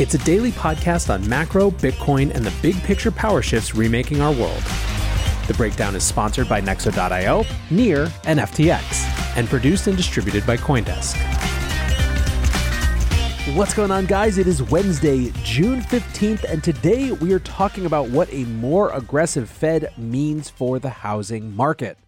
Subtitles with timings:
[0.00, 4.32] It's a daily podcast on macro, Bitcoin, and the big picture power shifts remaking our
[4.32, 4.62] world.
[5.46, 11.18] The Breakdown is sponsored by Nexo.io, Near, and FTX, and produced and distributed by Coindesk.
[13.54, 14.38] What's going on, guys?
[14.38, 19.50] It is Wednesday, June 15th, and today we are talking about what a more aggressive
[19.50, 21.98] Fed means for the housing market.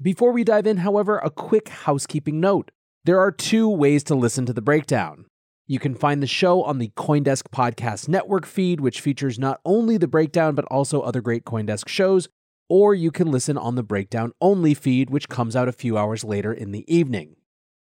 [0.00, 2.70] Before we dive in, however, a quick housekeeping note.
[3.04, 5.26] There are two ways to listen to the breakdown.
[5.66, 9.96] You can find the show on the Coindesk Podcast Network feed, which features not only
[9.96, 12.28] the breakdown, but also other great Coindesk shows,
[12.68, 16.22] or you can listen on the breakdown only feed, which comes out a few hours
[16.22, 17.36] later in the evening.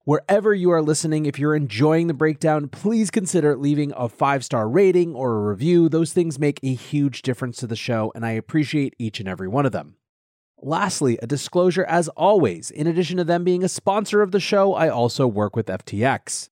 [0.05, 4.69] Wherever you are listening, if you're enjoying the breakdown, please consider leaving a five star
[4.69, 5.89] rating or a review.
[5.89, 9.49] Those things make a huge difference to the show, and I appreciate each and every
[9.49, 9.95] one of them.
[10.61, 14.75] Lastly, a disclosure as always in addition to them being a sponsor of the show,
[14.75, 16.51] I also work with FTX.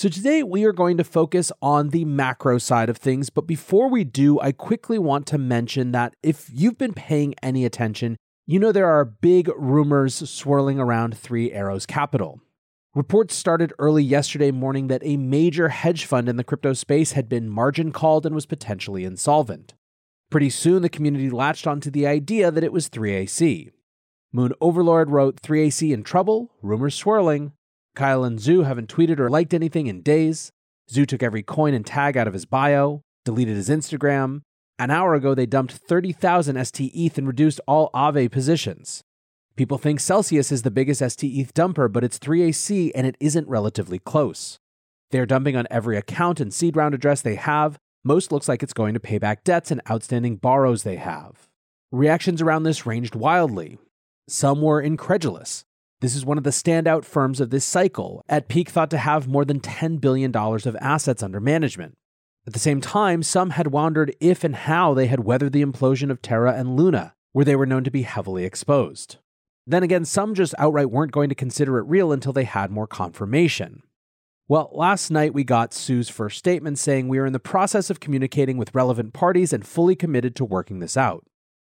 [0.00, 3.90] So today we are going to focus on the macro side of things, but before
[3.90, 8.16] we do, I quickly want to mention that if you've been paying any attention,
[8.46, 12.40] you know there are big rumors swirling around Three Arrows Capital.
[12.94, 17.28] Reports started early yesterday morning that a major hedge fund in the crypto space had
[17.28, 19.74] been margin called and was potentially insolvent.
[20.30, 23.70] Pretty soon, the community latched onto the idea that it was 3AC.
[24.32, 27.52] Moon Overlord wrote 3AC in trouble, rumors swirling.
[28.00, 30.52] Kyle and Zhu haven't tweeted or liked anything in days.
[30.90, 34.40] Zhu took every coin and tag out of his bio, deleted his Instagram.
[34.78, 39.02] An hour ago, they dumped 30,000 ST ETH and reduced all Aave positions.
[39.54, 43.46] People think Celsius is the biggest ST ETH dumper, but it's 3AC and it isn't
[43.46, 44.58] relatively close.
[45.10, 48.72] They're dumping on every account and seed round address they have, most looks like it's
[48.72, 51.50] going to pay back debts and outstanding borrows they have.
[51.92, 53.76] Reactions around this ranged wildly.
[54.26, 55.66] Some were incredulous.
[56.00, 59.28] This is one of the standout firms of this cycle, at peak thought to have
[59.28, 61.98] more than $10 billion of assets under management.
[62.46, 66.10] At the same time, some had wondered if and how they had weathered the implosion
[66.10, 69.18] of Terra and Luna, where they were known to be heavily exposed.
[69.66, 72.86] Then again, some just outright weren't going to consider it real until they had more
[72.86, 73.82] confirmation.
[74.48, 78.00] Well, last night we got Sue's first statement saying we are in the process of
[78.00, 81.26] communicating with relevant parties and fully committed to working this out.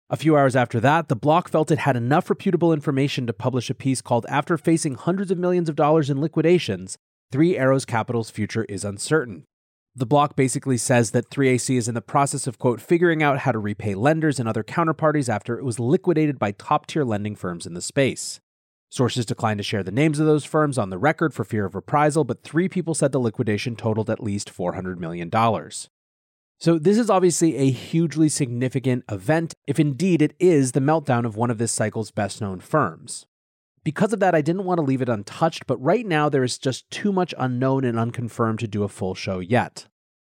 [0.09, 3.69] A few hours after that, the block felt it had enough reputable information to publish
[3.69, 6.97] a piece called After Facing Hundreds of Millions of Dollars in Liquidations,
[7.29, 9.44] Three Arrows Capital's Future is Uncertain.
[9.94, 13.51] The block basically says that 3AC is in the process of, quote, figuring out how
[13.51, 17.66] to repay lenders and other counterparties after it was liquidated by top tier lending firms
[17.66, 18.40] in the space.
[18.90, 21.75] Sources declined to share the names of those firms on the record for fear of
[21.75, 25.29] reprisal, but three people said the liquidation totaled at least $400 million.
[26.59, 31.35] So, this is obviously a hugely significant event, if indeed it is the meltdown of
[31.35, 33.28] one of this cycle's best known firms.
[33.84, 36.58] Because of that, I didn't want to leave it untouched, but right now there is
[36.58, 39.85] just too much unknown and unconfirmed to do a full show yet.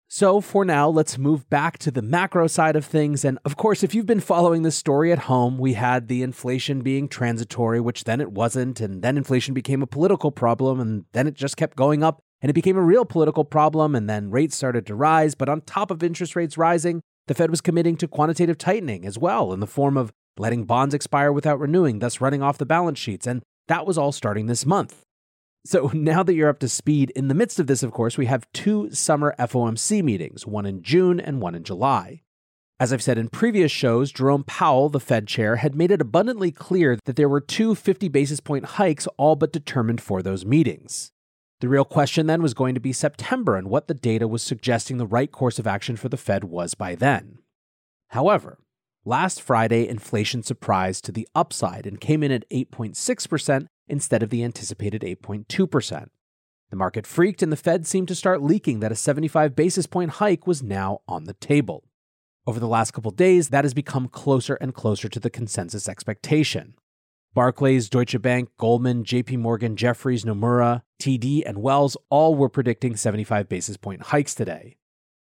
[0.08, 3.26] So, for now, let's move back to the macro side of things.
[3.26, 6.82] And of course, if you've been following this story at home, we had the inflation
[6.82, 8.80] being transitory, which then it wasn't.
[8.80, 10.80] And then inflation became a political problem.
[10.80, 13.96] And then it just kept going up and it became a real political problem.
[13.96, 15.34] And then rates started to rise.
[15.34, 19.18] But on top of interest rates rising, the Fed was committing to quantitative tightening as
[19.18, 23.00] well in the form of letting bonds expire without renewing, thus running off the balance
[23.00, 23.26] sheets.
[23.26, 25.04] And that was all starting this month.
[25.66, 28.26] So now that you're up to speed, in the midst of this, of course, we
[28.26, 32.24] have two summer FOMC meetings, one in June and one in July.
[32.78, 36.52] As I've said in previous shows, Jerome Powell, the Fed chair, had made it abundantly
[36.52, 41.14] clear that there were two 50 basis point hikes all but determined for those meetings.
[41.64, 44.98] The real question then was going to be September and what the data was suggesting
[44.98, 47.38] the right course of action for the Fed was by then.
[48.10, 48.60] However,
[49.06, 54.44] last Friday, inflation surprised to the upside and came in at 8.6% instead of the
[54.44, 56.08] anticipated 8.2%.
[56.70, 60.10] The market freaked and the Fed seemed to start leaking that a 75 basis point
[60.20, 61.86] hike was now on the table.
[62.46, 66.74] Over the last couple days, that has become closer and closer to the consensus expectation.
[67.34, 73.50] Barclays, Deutsche Bank, Goldman, JP Morgan, Jefferies, Nomura, TD, and Wells all were predicting 75
[73.50, 74.78] basis point hikes today.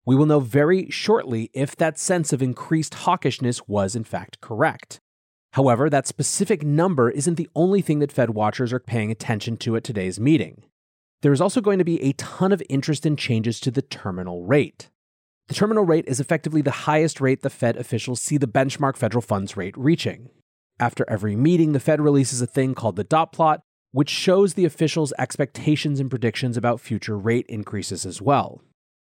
[0.04, 5.00] We will know very shortly if that sense of increased hawkishness was in fact correct.
[5.54, 9.74] However, that specific number isn't the only thing that Fed watchers are paying attention to
[9.74, 10.62] at today's meeting.
[11.22, 14.44] There is also going to be a ton of interest in changes to the terminal
[14.44, 14.90] rate.
[15.48, 19.22] The terminal rate is effectively the highest rate the Fed officials see the benchmark federal
[19.22, 20.30] funds rate reaching.
[20.78, 23.62] After every meeting, the Fed releases a thing called the dot plot,
[23.92, 28.60] which shows the officials' expectations and predictions about future rate increases as well.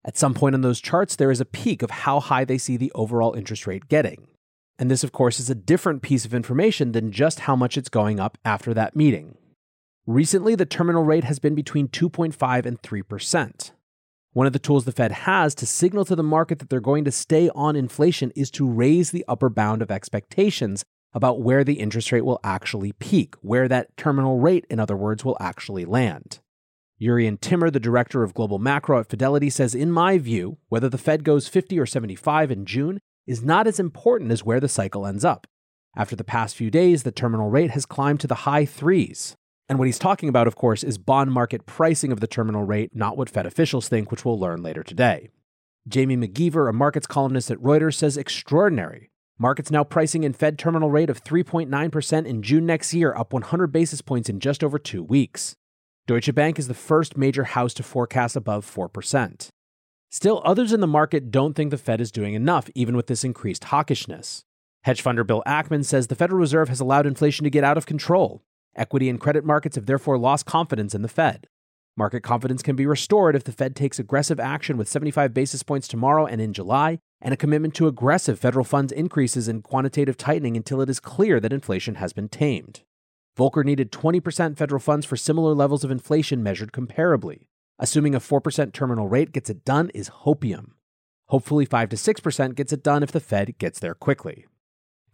[0.05, 2.77] At some point on those charts, there is a peak of how high they see
[2.77, 4.27] the overall interest rate getting.
[4.77, 7.89] And this, of course, is a different piece of information than just how much it's
[7.89, 9.35] going up after that meeting.
[10.05, 13.71] Recently, the terminal rate has been between 2.5 and 3%.
[14.33, 17.03] One of the tools the Fed has to signal to the market that they're going
[17.05, 21.79] to stay on inflation is to raise the upper bound of expectations about where the
[21.79, 26.39] interest rate will actually peak, where that terminal rate, in other words, will actually land.
[27.01, 30.97] Jurrien Timmer, the director of global macro at Fidelity, says In my view, whether the
[30.97, 35.05] Fed goes 50 or 75 in June is not as important as where the cycle
[35.05, 35.45] ends up.
[35.95, 39.35] After the past few days, the terminal rate has climbed to the high threes.
[39.69, 42.95] And what he's talking about, of course, is bond market pricing of the terminal rate,
[42.95, 45.29] not what Fed officials think, which we'll learn later today.
[45.87, 49.11] Jamie McGeever, a markets columnist at Reuters, says extraordinary.
[49.39, 53.67] Markets now pricing in Fed terminal rate of 3.9% in June next year, up 100
[53.67, 55.55] basis points in just over two weeks.
[56.07, 59.49] Deutsche Bank is the first major house to forecast above 4%.
[60.09, 63.23] Still, others in the market don't think the Fed is doing enough, even with this
[63.23, 64.41] increased hawkishness.
[64.85, 67.85] Hedge funder Bill Ackman says the Federal Reserve has allowed inflation to get out of
[67.85, 68.41] control.
[68.75, 71.45] Equity and credit markets have therefore lost confidence in the Fed.
[71.95, 75.87] Market confidence can be restored if the Fed takes aggressive action with 75 basis points
[75.87, 80.55] tomorrow and in July, and a commitment to aggressive federal funds increases and quantitative tightening
[80.55, 82.81] until it is clear that inflation has been tamed.
[83.37, 87.47] Volcker needed 20% federal funds for similar levels of inflation measured comparably.
[87.79, 90.71] Assuming a 4% terminal rate gets it done is hopium.
[91.27, 94.45] Hopefully, 5 to 6% gets it done if the Fed gets there quickly.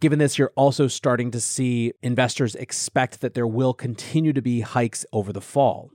[0.00, 4.60] Given this, you're also starting to see investors expect that there will continue to be
[4.60, 5.90] hikes over the fall.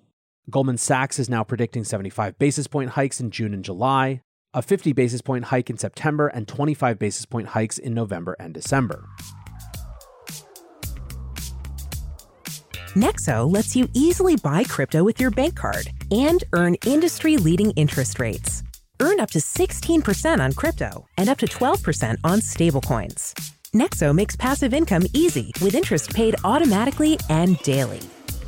[0.49, 4.21] Goldman Sachs is now predicting 75 basis point hikes in June and July,
[4.53, 8.53] a 50 basis point hike in September, and 25 basis point hikes in November and
[8.53, 9.07] December.
[12.95, 18.19] Nexo lets you easily buy crypto with your bank card and earn industry leading interest
[18.19, 18.63] rates.
[18.99, 23.33] Earn up to 16% on crypto and up to 12% on stablecoins.
[23.73, 28.01] Nexo makes passive income easy with interest paid automatically and daily.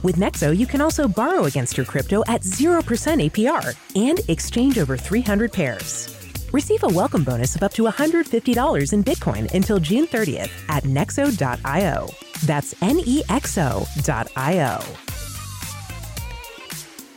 [0.04, 4.98] With Nexo, you can also borrow against your crypto at 0% APR and exchange over
[4.98, 6.18] 300 pairs.
[6.52, 12.10] Receive a welcome bonus of up to $150 in Bitcoin until June 30th at nexo.io.
[12.46, 14.82] That's N E X O.io.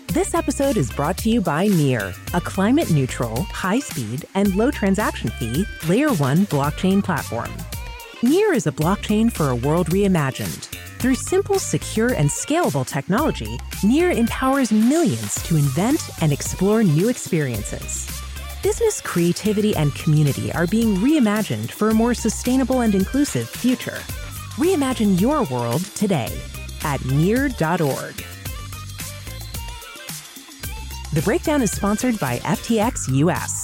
[0.08, 4.70] This episode is brought to you by Near, a climate neutral, high speed, and low
[4.70, 7.50] transaction fee Layer 1 blockchain platform.
[8.22, 10.83] Near is a blockchain for a world reimagined.
[11.04, 18.08] Through simple, secure, and scalable technology, Near empowers millions to invent and explore new experiences.
[18.62, 24.00] Business creativity and community are being reimagined for a more sustainable and inclusive future.
[24.56, 26.40] Reimagine your world today
[26.84, 28.14] at near.org.
[31.12, 33.63] The breakdown is sponsored by FTX US.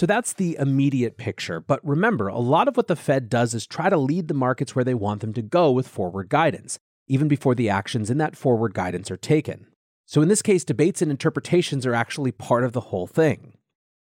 [0.00, 1.60] So that's the immediate picture.
[1.60, 4.74] But remember, a lot of what the Fed does is try to lead the markets
[4.74, 8.34] where they want them to go with forward guidance, even before the actions in that
[8.34, 9.66] forward guidance are taken.
[10.06, 13.58] So in this case, debates and interpretations are actually part of the whole thing.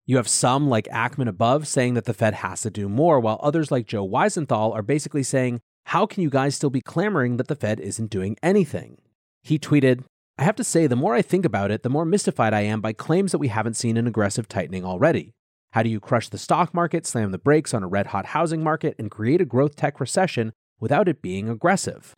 [0.05, 3.39] You have some, like Ackman above, saying that the Fed has to do more, while
[3.41, 7.48] others, like Joe Weisenthal, are basically saying, How can you guys still be clamoring that
[7.48, 9.00] the Fed isn't doing anything?
[9.41, 10.03] He tweeted,
[10.38, 12.79] I have to say, the more I think about it, the more mystified I am
[12.79, 15.34] by claims that we haven't seen an aggressive tightening already.
[15.74, 18.64] How do you crush the stock market, slam the brakes on a red hot housing
[18.64, 22.16] market, and create a growth tech recession without it being aggressive?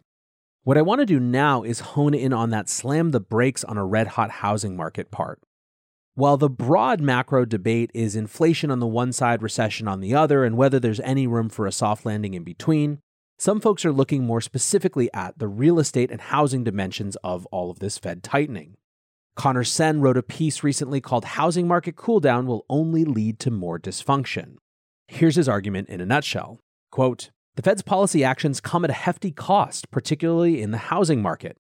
[0.63, 3.77] What I want to do now is hone in on that slam the brakes on
[3.77, 5.41] a red hot housing market part.
[6.13, 10.46] While the broad macro debate is inflation on the one side, recession on the other,
[10.46, 13.00] and whether there's any room for a soft landing in between,
[13.38, 17.72] some folks are looking more specifically at the real estate and housing dimensions of all
[17.72, 18.77] of this Fed tightening.
[19.35, 23.79] Conor Sen wrote a piece recently called Housing Market Cooldown Will Only Lead to More
[23.79, 24.55] Dysfunction.
[25.07, 26.59] Here's his argument in a nutshell.
[26.91, 31.57] Quote, the Fed's policy actions come at a hefty cost, particularly in the housing market.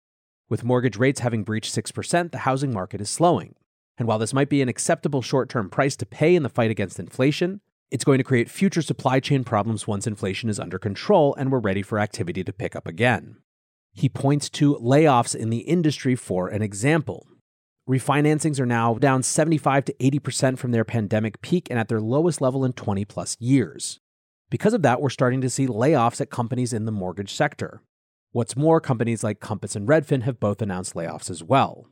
[0.49, 3.55] With mortgage rates having breached 6%, the housing market is slowing.
[3.97, 6.71] And while this might be an acceptable short term price to pay in the fight
[6.71, 11.35] against inflation, it's going to create future supply chain problems once inflation is under control
[11.35, 13.37] and we're ready for activity to pick up again.
[13.93, 17.27] He points to layoffs in the industry for an example.
[17.89, 22.39] Refinancings are now down 75 to 80% from their pandemic peak and at their lowest
[22.39, 23.99] level in 20 plus years.
[24.49, 27.81] Because of that, we're starting to see layoffs at companies in the mortgage sector.
[28.33, 31.87] What's more, companies like Compass and Redfin have both announced layoffs as well.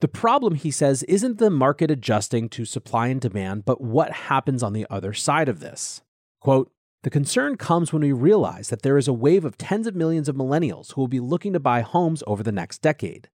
[0.00, 4.62] The problem, he says, isn't the market adjusting to supply and demand, but what happens
[4.62, 6.02] on the other side of this.
[6.40, 6.70] Quote,
[7.02, 10.28] the concern comes when we realize that there is a wave of tens of millions
[10.28, 13.28] of millennials who will be looking to buy homes over the next decade.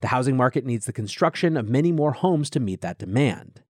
[0.00, 3.62] The housing market needs the construction of many more homes to meet that demand.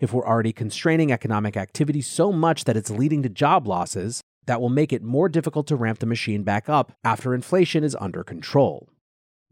[0.00, 4.60] If we're already constraining economic activity so much that it's leading to job losses, that
[4.60, 8.22] will make it more difficult to ramp the machine back up after inflation is under
[8.22, 8.88] control.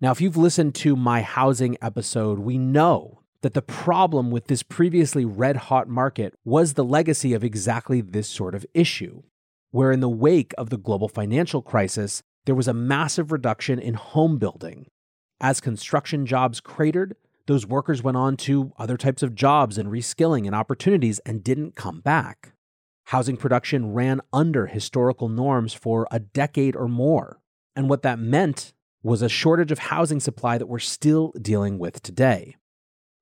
[0.01, 4.63] Now, if you've listened to my housing episode, we know that the problem with this
[4.63, 9.23] previously red hot market was the legacy of exactly this sort of issue,
[9.71, 13.95] where in the wake of the global financial crisis, there was a massive reduction in
[13.95, 14.87] home building.
[15.43, 17.17] As construction jobs cratered,
[17.49, 21.75] those workers went on to other types of jobs and reskilling and opportunities and didn't
[21.75, 22.53] come back.
[23.07, 27.41] Housing production ran under historical norms for a decade or more.
[27.75, 28.73] And what that meant
[29.03, 32.55] was a shortage of housing supply that we're still dealing with today.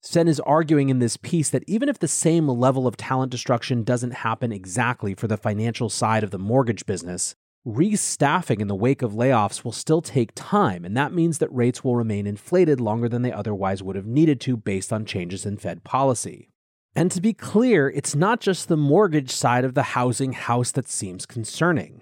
[0.03, 3.83] Sen is arguing in this piece that even if the same level of talent destruction
[3.83, 7.35] doesn't happen exactly for the financial side of the mortgage business,
[7.67, 11.85] restaffing in the wake of layoffs will still take time, and that means that rates
[11.85, 15.59] will remain inflated longer than they otherwise would have needed to based on changes in
[15.59, 16.49] Fed policy.
[16.97, 20.89] And to be clear, it's not just the mortgage side of the housing house that
[20.89, 22.01] seems concerning.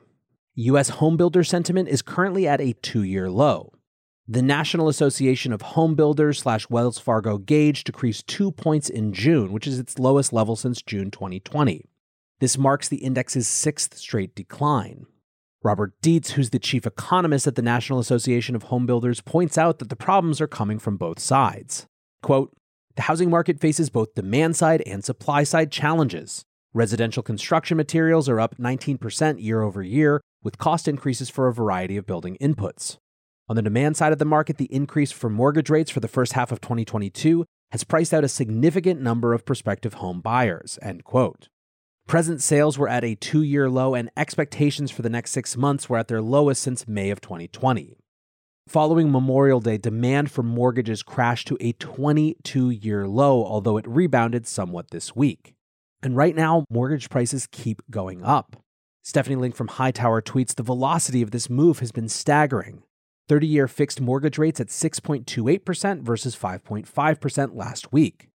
[0.54, 0.92] U.S.
[0.92, 3.72] homebuilder sentiment is currently at a two year low.
[4.26, 9.52] The National Association of Home Builders slash Wells Fargo Gauge decreased two points in June,
[9.52, 11.84] which is its lowest level since June 2020.
[12.40, 15.06] This marks the index's sixth straight decline.
[15.62, 19.80] Robert Dietz, who's the chief economist at the National Association of Home Builders, points out
[19.80, 21.86] that the problems are coming from both sides.
[22.22, 22.52] Quote,
[22.94, 26.44] the housing market faces both demand side and supply side challenges.
[26.74, 31.96] Residential construction materials are up 19% year over year, with cost increases for a variety
[31.96, 32.98] of building inputs.
[33.48, 36.34] On the demand side of the market, the increase for mortgage rates for the first
[36.34, 40.78] half of 2022 has priced out a significant number of prospective home buyers.
[40.82, 41.48] End quote.
[42.08, 45.90] Present sales were at a two year low, and expectations for the next six months
[45.90, 47.98] were at their lowest since May of 2020.
[48.66, 54.46] Following Memorial Day, demand for mortgages crashed to a 22 year low, although it rebounded
[54.46, 55.54] somewhat this week.
[56.02, 58.56] And right now, mortgage prices keep going up.
[59.04, 62.84] Stephanie Link from Hightower tweets The velocity of this move has been staggering.
[63.28, 68.27] 30 year fixed mortgage rates at 6.28% versus 5.5% last week.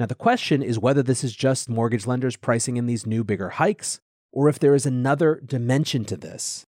[0.00, 3.50] Now, the question is whether this is just mortgage lenders pricing in these new bigger
[3.50, 4.00] hikes,
[4.32, 6.64] or if there is another dimension to this.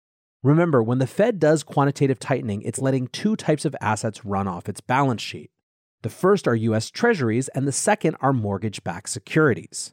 [0.44, 4.68] Remember, when the Fed does quantitative tightening, it's letting two types of assets run off
[4.68, 5.50] its balance sheet.
[6.02, 9.92] The first are US Treasuries, and the second are mortgage backed securities.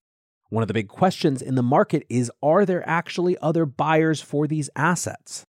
[0.50, 4.46] One of the big questions in the market is are there actually other buyers for
[4.46, 5.44] these assets?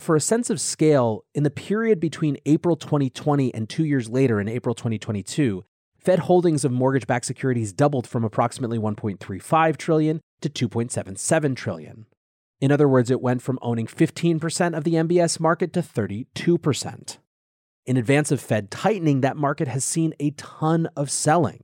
[0.00, 4.40] For a sense of scale, in the period between April 2020 and two years later
[4.40, 5.64] in April 2022,
[6.08, 12.06] Fed holdings of mortgage-backed securities doubled from approximately 1.35 trillion to 2.77 trillion.
[12.62, 17.18] In other words, it went from owning 15% of the MBS market to 32%.
[17.84, 21.62] In advance of Fed tightening, that market has seen a ton of selling.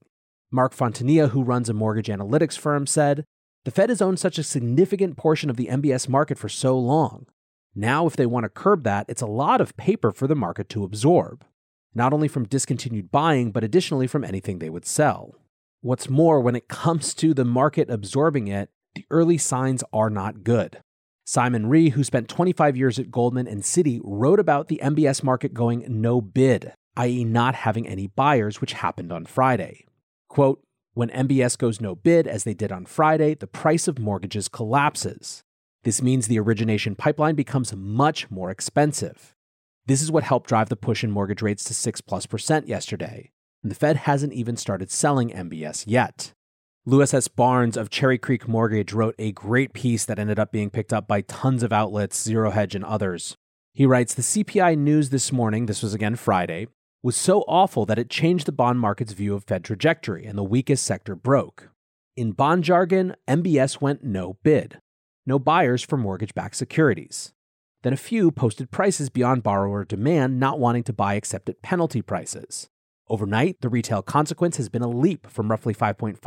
[0.50, 3.24] Mark Fontanilla, who runs a mortgage analytics firm, said,
[3.64, 7.24] The Fed has owned such a significant portion of the MBS market for so long.
[7.74, 10.68] Now, if they want to curb that, it's a lot of paper for the market
[10.68, 11.46] to absorb,
[11.94, 15.34] not only from discontinued buying, but additionally from anything they would sell.
[15.80, 20.44] What's more, when it comes to the market absorbing it, the early signs are not
[20.44, 20.80] good.
[21.26, 25.54] Simon Ree, who spent 25 years at Goldman and Citi, wrote about the MBS market
[25.54, 29.86] going no bid, i.e., not having any buyers, which happened on Friday.
[30.28, 34.48] Quote, when MBS goes no bid, as they did on Friday, the price of mortgages
[34.48, 35.42] collapses.
[35.82, 39.33] This means the origination pipeline becomes much more expensive.
[39.86, 43.30] This is what helped drive the push in mortgage rates to 6 plus percent yesterday
[43.64, 46.34] and the Fed hasn't even started selling MBS yet.
[46.84, 47.28] Louis S.
[47.28, 51.08] Barnes of Cherry Creek Mortgage wrote a great piece that ended up being picked up
[51.08, 53.36] by tons of outlets, Zero Hedge and others.
[53.72, 56.68] He writes The CPI news this morning, this was again Friday,
[57.02, 60.44] was so awful that it changed the bond market's view of Fed trajectory and the
[60.44, 61.70] weakest sector broke.
[62.14, 64.78] In bond jargon, MBS went no bid,
[65.24, 67.32] no buyers for mortgage backed securities.
[67.84, 72.00] Then a few posted prices beyond borrower demand, not wanting to buy except at penalty
[72.00, 72.70] prices.
[73.10, 76.18] Overnight, the retail consequence has been a leap from roughly 5.5%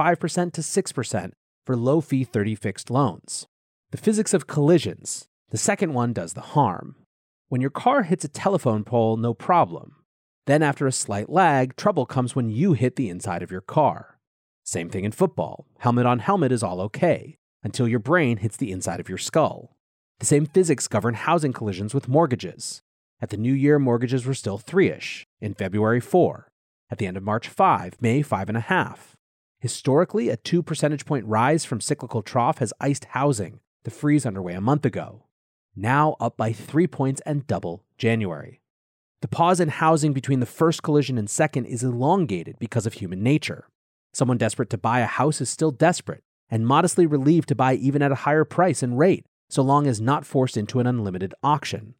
[0.53, 1.31] to 6%
[1.65, 3.47] for low fee 30 fixed loans.
[3.89, 5.27] The physics of collisions.
[5.49, 6.95] The second one does the harm.
[7.49, 9.95] When your car hits a telephone pole, no problem.
[10.45, 14.19] Then, after a slight lag, trouble comes when you hit the inside of your car.
[14.63, 15.65] Same thing in football.
[15.79, 19.76] Helmet on helmet is all okay, until your brain hits the inside of your skull.
[20.19, 22.81] The same physics govern housing collisions with mortgages.
[23.21, 26.47] At the new year, mortgages were still three ish, in February, four,
[26.89, 28.97] at the end of March, 5, May, 5.5.
[29.59, 34.53] Historically, a 2 percentage point rise from cyclical trough has iced housing, the freeze underway
[34.53, 35.23] a month ago.
[35.75, 38.61] Now up by 3 points and double January.
[39.21, 43.21] The pause in housing between the first collision and second is elongated because of human
[43.21, 43.67] nature.
[44.13, 48.01] Someone desperate to buy a house is still desperate and modestly relieved to buy even
[48.01, 51.95] at a higher price and rate, so long as not forced into an unlimited auction.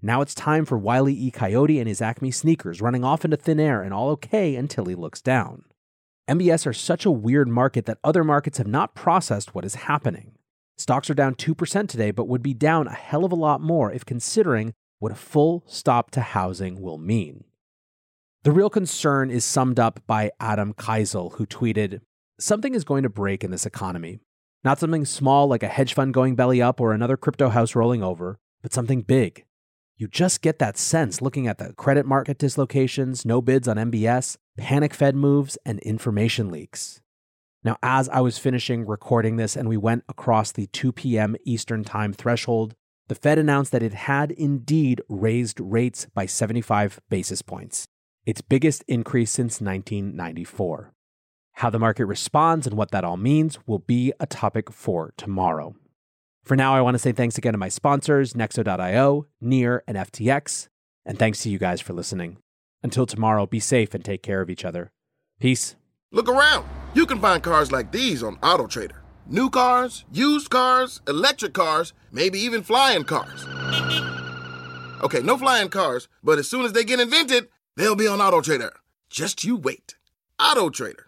[0.00, 1.30] Now it's time for Wile E.
[1.30, 4.94] Coyote and his Acme sneakers running off into thin air and all okay until he
[4.94, 5.64] looks down.
[6.28, 10.32] MBS are such a weird market that other markets have not processed what is happening.
[10.76, 13.92] Stocks are down 2% today, but would be down a hell of a lot more
[13.92, 17.44] if considering what a full stop to housing will mean.
[18.44, 22.00] The real concern is summed up by Adam Keisel, who tweeted
[22.40, 24.18] Something is going to break in this economy.
[24.64, 28.02] Not something small like a hedge fund going belly up or another crypto house rolling
[28.02, 29.44] over, but something big
[30.02, 34.36] you just get that sense looking at the credit market dislocations, no bids on MBS,
[34.58, 37.00] panic Fed moves, and information leaks.
[37.62, 41.36] Now, as I was finishing recording this and we went across the 2 p.m.
[41.44, 42.74] Eastern Time threshold,
[43.06, 47.86] the Fed announced that it had indeed raised rates by 75 basis points,
[48.26, 50.92] its biggest increase since 1994.
[51.54, 55.74] How the market responds and what that all means will be a topic for tomorrow.
[56.42, 60.68] For now, I want to say thanks again to my sponsors, Nexo.io, Near, and FTX.
[61.04, 62.38] And thanks to you guys for listening.
[62.82, 64.90] Until tomorrow, be safe and take care of each other.
[65.38, 65.76] Peace.
[66.10, 66.66] Look around.
[66.94, 68.96] You can find cars like these on AutoTrader.
[69.26, 73.46] New cars, used cars, electric cars, maybe even flying cars.
[75.02, 78.70] Okay, no flying cars, but as soon as they get invented, they'll be on AutoTrader.
[79.08, 79.96] Just you wait.
[80.40, 81.04] AutoTrader.